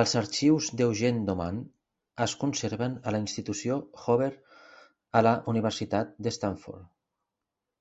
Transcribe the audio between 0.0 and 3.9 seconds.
Els "arxius d'Eugene Dooman" es conserven a la institució